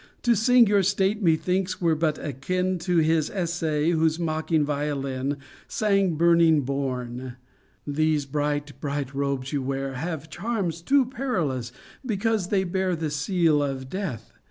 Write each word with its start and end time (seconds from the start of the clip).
To 0.23 0.35
sing 0.35 0.65
your 0.65 0.81
state, 0.81 1.21
methinks, 1.21 1.79
were 1.79 1.93
bat 1.93 2.17
akin 2.17 2.79
To 2.79 2.97
his 2.97 3.29
essay 3.29 3.91
whose 3.91 4.17
mocking 4.17 4.65
violin 4.65 5.37
Sang 5.67 6.15
burning 6.15 6.61
Borne. 6.61 7.35
These 7.85 8.25
bright, 8.25 8.73
bright 8.81 9.13
robes 9.13 9.53
you 9.53 9.61
wear 9.61 9.93
Have 9.93 10.27
charms 10.31 10.81
too 10.81 11.05
perilous, 11.05 11.71
because 12.03 12.47
they 12.47 12.63
bear 12.63 12.95
The 12.95 13.11
seal 13.11 13.61
of 13.61 13.89
Death. 13.89 14.33